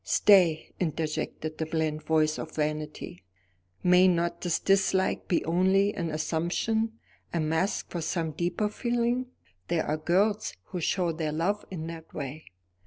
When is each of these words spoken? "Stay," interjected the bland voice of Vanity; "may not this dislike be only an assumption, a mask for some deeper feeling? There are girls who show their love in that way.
"Stay," 0.03 0.73
interjected 0.79 1.59
the 1.59 1.65
bland 1.67 2.01
voice 2.01 2.39
of 2.39 2.55
Vanity; 2.55 3.23
"may 3.83 4.07
not 4.07 4.41
this 4.41 4.57
dislike 4.59 5.27
be 5.27 5.45
only 5.45 5.93
an 5.93 6.09
assumption, 6.09 6.93
a 7.31 7.39
mask 7.39 7.91
for 7.91 8.01
some 8.01 8.31
deeper 8.31 8.67
feeling? 8.67 9.27
There 9.67 9.85
are 9.85 9.97
girls 9.97 10.55
who 10.63 10.81
show 10.81 11.11
their 11.11 11.31
love 11.31 11.63
in 11.69 11.85
that 11.85 12.15
way. 12.15 12.45